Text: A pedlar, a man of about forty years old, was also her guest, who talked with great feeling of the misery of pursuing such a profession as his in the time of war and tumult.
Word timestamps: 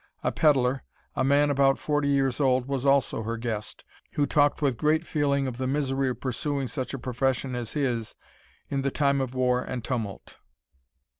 A 0.23 0.31
pedlar, 0.31 0.81
a 1.15 1.23
man 1.23 1.51
of 1.51 1.57
about 1.59 1.77
forty 1.77 2.07
years 2.07 2.39
old, 2.39 2.65
was 2.65 2.87
also 2.87 3.21
her 3.21 3.37
guest, 3.37 3.85
who 4.13 4.25
talked 4.25 4.59
with 4.59 4.75
great 4.75 5.05
feeling 5.05 5.45
of 5.45 5.57
the 5.57 5.67
misery 5.67 6.09
of 6.09 6.19
pursuing 6.21 6.67
such 6.67 6.95
a 6.95 6.97
profession 6.97 7.53
as 7.53 7.73
his 7.73 8.15
in 8.67 8.81
the 8.81 8.89
time 8.89 9.21
of 9.21 9.35
war 9.35 9.61
and 9.61 9.83
tumult. 9.83 10.37